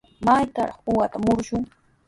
[0.25, 1.63] ¿Maytrawraq uqata murushwan?